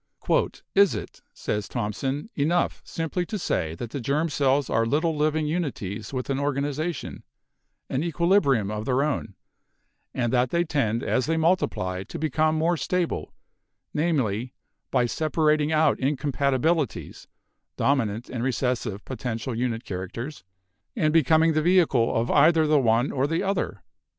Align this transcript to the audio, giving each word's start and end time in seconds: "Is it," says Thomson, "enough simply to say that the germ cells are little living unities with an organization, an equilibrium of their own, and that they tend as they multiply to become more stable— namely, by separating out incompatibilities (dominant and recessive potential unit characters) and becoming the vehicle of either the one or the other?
"Is 0.73 0.95
it," 0.95 1.21
says 1.31 1.67
Thomson, 1.67 2.31
"enough 2.33 2.81
simply 2.83 3.23
to 3.27 3.37
say 3.37 3.75
that 3.75 3.91
the 3.91 3.99
germ 4.01 4.29
cells 4.29 4.67
are 4.67 4.83
little 4.83 5.15
living 5.15 5.45
unities 5.45 6.11
with 6.11 6.31
an 6.31 6.39
organization, 6.39 7.21
an 7.87 8.01
equilibrium 8.03 8.71
of 8.71 8.85
their 8.85 9.03
own, 9.03 9.35
and 10.11 10.33
that 10.33 10.49
they 10.49 10.63
tend 10.63 11.03
as 11.03 11.27
they 11.27 11.37
multiply 11.37 12.01
to 12.05 12.17
become 12.17 12.55
more 12.55 12.77
stable— 12.77 13.31
namely, 14.01 14.55
by 14.89 15.05
separating 15.05 15.71
out 15.71 15.99
incompatibilities 15.99 17.27
(dominant 17.77 18.27
and 18.27 18.43
recessive 18.43 19.05
potential 19.05 19.53
unit 19.53 19.83
characters) 19.85 20.43
and 20.95 21.13
becoming 21.13 21.53
the 21.53 21.61
vehicle 21.61 22.15
of 22.15 22.31
either 22.31 22.65
the 22.65 22.79
one 22.79 23.11
or 23.11 23.27
the 23.27 23.43
other? 23.43 23.83